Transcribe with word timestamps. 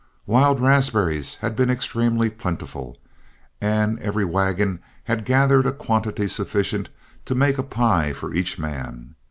Wild 0.25 0.59
raspberries 0.59 1.35
had 1.41 1.55
been 1.55 1.69
extremely 1.69 2.31
plentiful, 2.31 2.97
and 3.61 3.99
every 3.99 4.25
wagon 4.25 4.79
had 5.03 5.25
gathered 5.25 5.67
a 5.67 5.71
quantity 5.71 6.25
sufficient 6.27 6.89
to 7.25 7.35
make 7.35 7.59
a 7.59 7.63
pie 7.63 8.11
for 8.11 8.33
each 8.33 8.57
man. 8.57 9.13